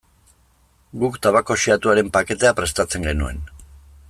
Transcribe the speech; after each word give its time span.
Guk 1.03 1.19
tabako 1.27 1.59
xehatuaren 1.65 2.11
paketea 2.19 2.57
prestatzen 2.61 3.11
genuen. 3.11 3.45